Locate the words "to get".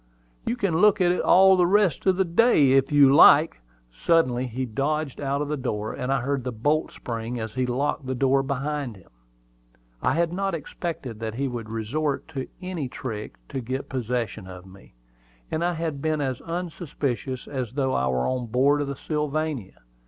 13.49-13.89